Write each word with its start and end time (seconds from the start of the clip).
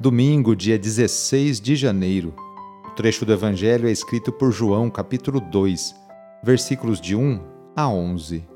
Domingo, 0.00 0.54
dia 0.54 0.78
16 0.78 1.60
de 1.60 1.74
janeiro. 1.74 2.32
O 2.86 2.90
trecho 2.90 3.26
do 3.26 3.32
Evangelho 3.32 3.88
é 3.88 3.90
escrito 3.90 4.30
por 4.30 4.52
João, 4.52 4.88
capítulo 4.88 5.40
2, 5.40 5.92
versículos 6.40 7.00
de 7.00 7.16
1 7.16 7.40
a 7.74 7.88
11. 7.88 8.46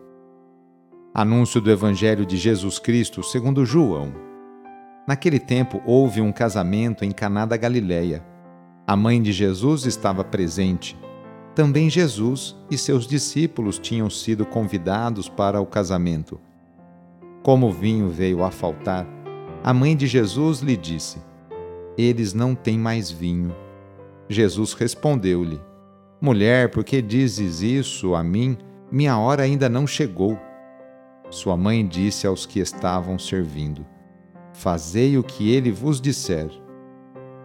Anúncio 1.13 1.61
do 1.61 1.69
Evangelho 1.69 2.25
de 2.25 2.37
Jesus 2.37 2.79
Cristo 2.79 3.25
segundo 3.25 3.67
João. 3.67 4.15
Naquele 5.05 5.41
tempo 5.41 5.83
houve 5.85 6.21
um 6.21 6.31
casamento 6.31 7.05
em 7.05 7.11
Caná 7.11 7.45
da 7.45 7.57
Galileia. 7.57 8.25
A 8.87 8.95
mãe 8.95 9.21
de 9.21 9.33
Jesus 9.33 9.85
estava 9.85 10.23
presente. 10.23 10.97
Também 11.57 11.91
Jesus 11.91 12.57
e 12.71 12.79
seus 12.79 13.05
discípulos 13.05 13.81
tinham 13.81 14.09
sido 14.09 14.47
convidados 14.47 15.29
para 15.29 15.61
o 15.61 15.67
casamento. 15.67 16.41
Como 17.43 17.67
o 17.67 17.73
vinho 17.73 18.09
veio 18.09 18.45
a 18.45 18.53
faltar, 18.53 19.05
a 19.65 19.75
mãe 19.75 19.97
de 19.97 20.07
Jesus 20.07 20.61
lhe 20.61 20.77
disse: 20.77 21.32
eles 21.97 22.33
não 22.35 22.55
têm 22.55 22.79
mais 22.79 23.11
vinho. 23.11 23.55
Jesus 24.29 24.73
respondeu-lhe: 24.73 25.61
Mulher, 26.21 26.71
por 26.71 26.85
que 26.85 27.03
dizes 27.03 27.63
isso 27.63 28.15
a 28.15 28.23
mim? 28.23 28.57
Minha 28.91 29.19
hora 29.19 29.43
ainda 29.43 29.69
não 29.69 29.87
chegou. 29.87 30.39
Sua 31.31 31.57
mãe 31.57 31.87
disse 31.87 32.27
aos 32.27 32.47
que 32.47 32.61
estavam 32.61 33.19
servindo: 33.19 33.85
Fazei 34.53 35.17
o 35.19 35.23
que 35.23 35.51
ele 35.51 35.71
vos 35.71 36.01
disser. 36.01 36.51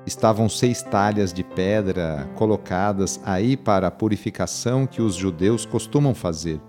Estavam 0.05 0.47
seis 0.47 0.81
talhas 0.81 1.33
de 1.33 1.43
pedra 1.43 2.29
colocadas 2.35 3.19
aí 3.25 3.57
para 3.57 3.87
a 3.87 3.91
purificação 3.91 4.85
que 4.85 5.01
os 5.01 5.15
judeus 5.15 5.65
costumam 5.65 6.13
fazer. 6.13 6.61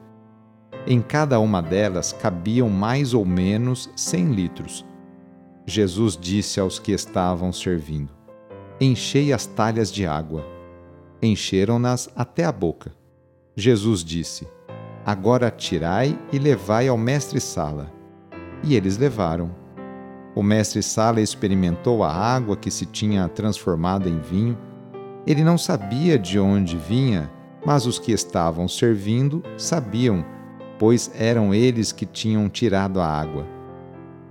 Em 0.87 1.01
cada 1.01 1.39
uma 1.39 1.61
delas 1.61 2.13
cabiam 2.13 2.69
mais 2.69 3.15
ou 3.15 3.25
menos 3.25 3.91
cem 3.95 4.33
litros. 4.33 4.85
Jesus 5.69 6.17
disse 6.17 6.59
aos 6.59 6.79
que 6.79 6.93
estavam 6.93 7.53
servindo: 7.53 8.11
Enchei 8.81 9.35
as 9.35 9.45
talhas 9.45 9.93
de 9.93 10.07
água. 10.07 10.43
Encheram-nas 11.21 12.09
até 12.17 12.43
a 12.43 12.51
boca. 12.51 12.91
Jesus 13.55 14.03
disse: 14.03 14.49
Agora 15.05 15.51
tirai 15.51 16.19
e 16.33 16.39
levai 16.39 16.89
ao 16.89 16.97
mestre-sala. 16.97 17.93
E 18.65 18.75
eles 18.75 18.97
levaram. 18.97 19.55
O 20.35 20.43
mestre-sala 20.43 21.21
experimentou 21.21 22.03
a 22.03 22.11
água 22.11 22.57
que 22.57 22.71
se 22.71 22.87
tinha 22.87 23.29
transformado 23.29 24.09
em 24.09 24.19
vinho. 24.19 24.57
Ele 25.27 25.45
não 25.45 25.59
sabia 25.59 26.19
de 26.19 26.39
onde 26.39 26.79
vinha, 26.79 27.31
mas 27.67 27.85
os 27.85 27.99
que 27.99 28.11
estavam 28.11 28.67
servindo 28.67 29.43
sabiam, 29.59 30.25
pois 30.79 31.11
eram 31.15 31.53
eles 31.53 31.93
que 31.93 32.07
tinham 32.07 32.49
tirado 32.49 33.03
a 33.03 33.07
água. 33.07 33.58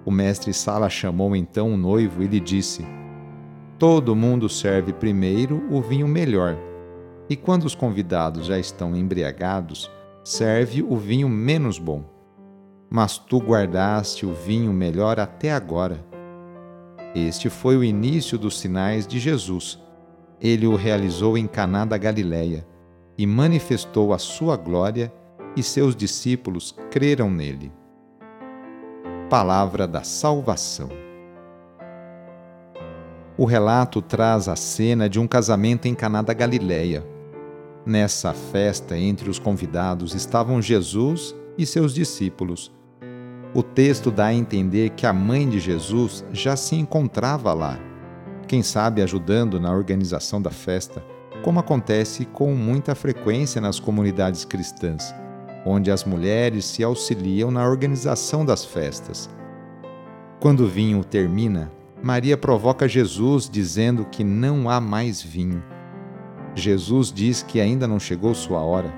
O 0.08 0.12
mestre 0.12 0.54
Sala 0.54 0.90
chamou 0.90 1.36
então 1.36 1.74
o 1.74 1.76
noivo 1.76 2.24
e 2.24 2.28
lhe 2.28 2.40
disse: 2.40 2.88
Todo 3.78 4.16
mundo 4.16 4.48
serve 4.48 4.94
primeiro 4.94 5.62
o 5.70 5.82
vinho 5.82 6.08
melhor, 6.08 6.58
e 7.30 7.36
quando 7.36 7.66
os 7.66 7.76
convidados 7.76 8.46
já 8.46 8.58
estão 8.58 8.96
embriagados, 8.96 9.92
serve 10.24 10.82
o 10.82 10.96
vinho 10.96 11.28
menos 11.28 11.78
bom. 11.78 12.06
Mas 12.90 13.18
tu 13.18 13.38
guardaste 13.38 14.26
o 14.26 14.34
vinho 14.34 14.72
melhor 14.72 15.20
até 15.20 15.52
agora. 15.52 16.02
Este 17.14 17.50
foi 17.50 17.76
o 17.76 17.84
início 17.84 18.38
dos 18.38 18.58
sinais 18.58 19.06
de 19.06 19.20
Jesus. 19.20 19.78
Ele 20.40 20.66
o 20.66 20.78
realizou 20.78 21.38
em 21.38 21.48
Caná 21.48 21.84
da 21.84 21.98
Galileia 21.98 22.66
e 23.18 23.28
manifestou 23.28 24.14
a 24.14 24.18
sua 24.18 24.56
glória, 24.56 25.12
e 25.54 25.62
seus 25.62 25.98
discípulos 25.98 26.74
creram 26.90 27.30
nele. 27.30 27.74
Palavra 29.30 29.86
da 29.86 30.04
Salvação. 30.04 30.88
O 33.38 33.44
relato 33.44 34.02
traz 34.02 34.48
a 34.48 34.56
cena 34.56 35.10
de 35.10 35.20
um 35.20 35.28
casamento 35.28 35.86
em 35.86 35.94
Caná 35.94 36.22
da 36.22 36.34
Galileia. 36.34 37.06
Nessa 37.86 38.34
festa, 38.34 38.98
entre 38.98 39.30
os 39.30 39.38
convidados 39.38 40.16
estavam 40.16 40.62
Jesus 40.62 41.36
e 41.58 41.66
seus 41.66 41.94
discípulos. 41.94 42.72
O 43.54 43.62
texto 43.62 44.12
dá 44.12 44.28
a 44.28 44.34
entender 44.34 44.92
que 44.92 45.06
a 45.06 45.12
mãe 45.12 45.50
de 45.50 45.60
Jesus 45.60 46.24
já 46.32 46.56
se 46.56 46.78
encontrava 46.78 47.54
lá, 47.54 47.78
quem 48.48 48.64
sabe 48.64 49.02
ajudando 49.02 49.60
na 49.60 49.74
organização 49.74 50.42
da 50.42 50.52
festa, 50.52 51.04
como 51.44 51.60
acontece 51.60 52.24
com 52.24 52.56
muita 52.56 52.96
frequência 52.96 53.60
nas 53.60 53.78
comunidades 53.78 54.46
cristãs 54.46 55.14
onde 55.68 55.92
as 55.92 56.06
mulheres 56.06 56.66
se 56.66 56.82
auxiliam 56.84 57.52
na 57.52 57.68
organização 57.68 58.46
das 58.46 58.64
festas. 58.64 59.30
Quando 60.40 60.62
o 60.62 60.68
vinho 60.68 61.04
termina, 61.04 61.70
Maria 62.02 62.38
provoca 62.38 62.88
Jesus 62.88 63.50
dizendo 63.50 64.06
que 64.06 64.24
não 64.24 64.70
há 64.70 64.80
mais 64.80 65.22
vinho. 65.22 65.62
Jesus 66.56 67.12
diz 67.12 67.44
que 67.44 67.60
ainda 67.60 67.86
não 67.88 68.00
chegou 68.00 68.34
sua 68.34 68.62
hora, 68.62 68.94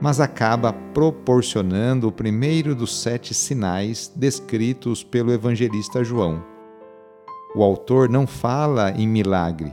mas 0.00 0.20
acaba 0.20 0.72
proporcionando 0.92 2.08
o 2.08 2.12
primeiro 2.12 2.74
dos 2.74 3.00
sete 3.00 3.32
sinais 3.32 4.12
descritos 4.14 5.02
pelo 5.02 5.32
evangelista 5.32 6.04
João. 6.04 6.44
O 7.54 7.62
autor 7.62 8.08
não 8.08 8.26
fala 8.26 8.90
em 8.90 9.06
milagre, 9.06 9.72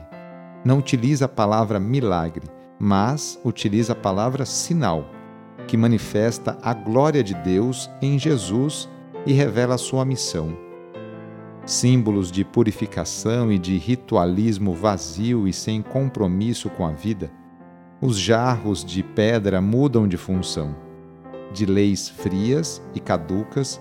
não 0.64 0.80
utiliza 0.80 1.26
a 1.26 1.30
palavra 1.30 1.80
milagre, 1.80 2.48
mas 2.80 3.40
utiliza 3.44 3.94
a 3.94 3.96
palavra 3.96 4.46
sinal 4.46 5.19
que 5.68 5.78
manifesta 5.78 6.58
a 6.62 6.74
glória 6.74 7.24
de 7.24 7.34
Deus 7.34 7.90
em 8.02 8.18
Jesus 8.18 8.90
e 9.26 9.34
revela 9.34 9.78
sua 9.78 10.04
missão. 10.06 10.58
Símbolos 11.66 12.32
de 12.32 12.44
purificação 12.44 13.52
e 13.52 13.60
de 13.60 13.78
ritualismo 13.78 14.74
vazio 14.74 15.48
e 15.48 15.54
sem 15.54 15.82
compromisso 15.82 16.70
com 16.70 16.86
a 16.86 16.92
vida, 16.92 17.32
os 18.02 18.18
jarros 18.18 18.84
de 18.84 19.04
pedra 19.04 19.62
mudam 19.62 20.08
de 20.08 20.18
função. 20.18 20.76
De 21.52 21.66
leis 21.66 22.08
frias 22.08 22.82
e 22.96 23.00
caducas, 23.00 23.80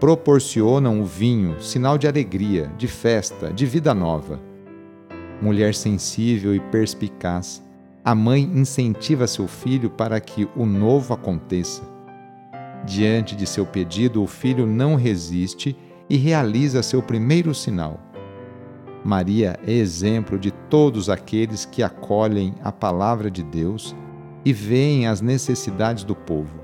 proporcionam 0.00 1.00
o 1.00 1.04
vinho, 1.04 1.60
sinal 1.62 1.98
de 1.98 2.08
alegria, 2.08 2.72
de 2.76 2.88
festa, 2.88 3.52
de 3.52 3.66
vida 3.66 3.94
nova. 3.94 4.40
Mulher 5.40 5.74
sensível 5.74 6.54
e 6.54 6.60
perspicaz, 6.60 7.62
a 8.04 8.14
mãe 8.14 8.42
incentiva 8.42 9.26
seu 9.26 9.46
filho 9.46 9.90
para 9.90 10.18
que 10.20 10.48
o 10.56 10.64
novo 10.64 11.12
aconteça. 11.12 11.82
Diante 12.84 13.36
de 13.36 13.46
seu 13.46 13.66
pedido, 13.66 14.22
o 14.22 14.26
filho 14.26 14.66
não 14.66 14.94
resiste 14.94 15.76
e 16.08 16.16
realiza 16.16 16.82
seu 16.82 17.02
primeiro 17.02 17.54
sinal. 17.54 18.00
Maria 19.04 19.58
é 19.66 19.72
exemplo 19.72 20.38
de 20.38 20.50
todos 20.50 21.08
aqueles 21.08 21.64
que 21.64 21.82
acolhem 21.82 22.54
a 22.62 22.72
palavra 22.72 23.30
de 23.30 23.42
Deus 23.42 23.94
e 24.44 24.52
veem 24.52 25.06
as 25.06 25.20
necessidades 25.20 26.04
do 26.04 26.14
povo. 26.14 26.60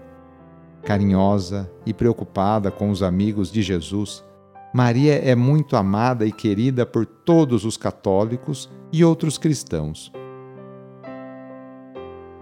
Carinhosa 0.83 1.71
e 1.85 1.93
preocupada 1.93 2.71
com 2.71 2.91
os 2.91 3.03
amigos 3.03 3.51
de 3.51 3.63
Jesus, 3.63 4.25
Maria 4.73 5.15
é 5.15 5.35
muito 5.35 5.77
amada 5.77 6.27
e 6.27 6.33
querida 6.33 6.85
por 6.85 7.07
todos 7.07 7.65
os 7.65 7.77
católicos 7.77 8.71
e 8.93 9.05
outros 9.05 9.39
cristãos. 9.39 10.13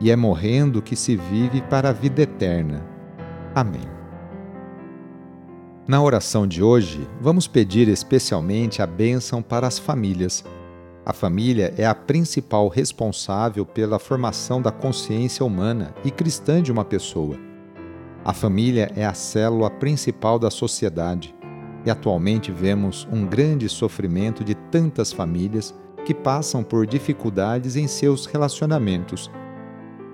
e 0.00 0.10
é 0.10 0.16
morrendo 0.16 0.82
que 0.82 0.96
se 0.96 1.16
vive 1.16 1.62
para 1.62 1.90
a 1.90 1.92
vida 1.92 2.22
eterna. 2.22 2.84
Amém. 3.54 3.88
Na 5.88 6.02
oração 6.02 6.46
de 6.46 6.62
hoje, 6.62 7.08
vamos 7.20 7.46
pedir 7.46 7.88
especialmente 7.88 8.82
a 8.82 8.86
bênção 8.86 9.40
para 9.40 9.66
as 9.66 9.78
famílias 9.78 10.44
a 11.08 11.12
família 11.12 11.72
é 11.78 11.86
a 11.86 11.94
principal 11.94 12.66
responsável 12.66 13.64
pela 13.64 13.96
formação 13.96 14.60
da 14.60 14.72
consciência 14.72 15.46
humana 15.46 15.94
e 16.04 16.10
cristã 16.10 16.60
de 16.60 16.72
uma 16.72 16.84
pessoa. 16.84 17.36
A 18.24 18.32
família 18.32 18.90
é 18.96 19.06
a 19.06 19.14
célula 19.14 19.70
principal 19.70 20.36
da 20.36 20.50
sociedade 20.50 21.32
e 21.84 21.90
atualmente 21.92 22.50
vemos 22.50 23.06
um 23.12 23.24
grande 23.24 23.68
sofrimento 23.68 24.42
de 24.42 24.56
tantas 24.56 25.12
famílias 25.12 25.72
que 26.04 26.12
passam 26.12 26.64
por 26.64 26.84
dificuldades 26.84 27.76
em 27.76 27.86
seus 27.86 28.26
relacionamentos. 28.26 29.30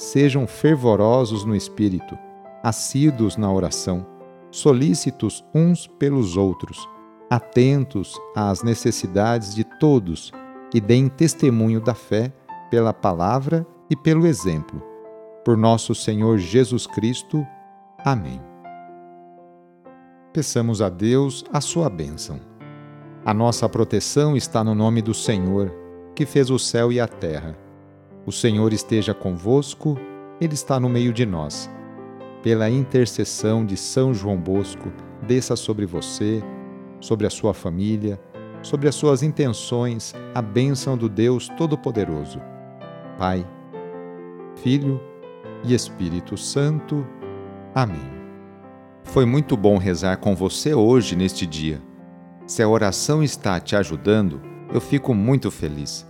sejam 0.00 0.46
fervorosos 0.46 1.44
no 1.44 1.54
espírito, 1.54 2.16
assíduos 2.62 3.36
na 3.36 3.52
oração 3.52 4.06
solícitos 4.50 5.44
uns 5.54 5.86
pelos 5.86 6.36
outros, 6.36 6.88
atentos 7.28 8.18
às 8.34 8.62
necessidades 8.62 9.54
de 9.54 9.64
todos 9.64 10.32
e 10.74 10.80
deem 10.80 11.08
testemunho 11.08 11.80
da 11.80 11.94
fé 11.94 12.32
pela 12.70 12.92
palavra 12.92 13.66
e 13.88 13.96
pelo 13.96 14.26
exemplo. 14.26 14.82
Por 15.44 15.56
nosso 15.56 15.94
Senhor 15.94 16.38
Jesus 16.38 16.86
Cristo. 16.86 17.46
Amém. 18.04 18.40
Peçamos 20.32 20.80
a 20.80 20.88
Deus 20.88 21.44
a 21.52 21.60
sua 21.60 21.88
bênção. 21.88 22.40
A 23.24 23.34
nossa 23.34 23.68
proteção 23.68 24.36
está 24.36 24.62
no 24.64 24.74
nome 24.74 25.02
do 25.02 25.12
Senhor, 25.12 25.72
que 26.14 26.24
fez 26.24 26.50
o 26.50 26.58
céu 26.58 26.90
e 26.90 27.00
a 27.00 27.06
terra. 27.06 27.56
O 28.26 28.32
Senhor 28.32 28.72
esteja 28.72 29.14
convosco, 29.14 29.98
Ele 30.40 30.54
está 30.54 30.78
no 30.78 30.88
meio 30.88 31.12
de 31.12 31.24
nós 31.24 31.70
pela 32.42 32.70
intercessão 32.70 33.64
de 33.64 33.76
São 33.76 34.14
João 34.14 34.36
Bosco, 34.36 34.90
desça 35.26 35.56
sobre 35.56 35.86
você, 35.86 36.42
sobre 37.00 37.26
a 37.26 37.30
sua 37.30 37.52
família, 37.52 38.20
sobre 38.62 38.88
as 38.88 38.94
suas 38.94 39.22
intenções, 39.22 40.14
a 40.34 40.42
bênção 40.42 40.96
do 40.96 41.08
Deus 41.08 41.48
Todo-Poderoso. 41.56 42.40
Pai, 43.18 43.46
Filho 44.56 45.00
e 45.64 45.74
Espírito 45.74 46.36
Santo. 46.36 47.06
Amém. 47.74 48.20
Foi 49.04 49.24
muito 49.24 49.56
bom 49.56 49.76
rezar 49.76 50.18
com 50.18 50.34
você 50.34 50.74
hoje 50.74 51.16
neste 51.16 51.46
dia. 51.46 51.80
Se 52.46 52.62
a 52.62 52.68
oração 52.68 53.22
está 53.22 53.60
te 53.60 53.76
ajudando, 53.76 54.40
eu 54.72 54.80
fico 54.80 55.14
muito 55.14 55.50
feliz. 55.50 56.09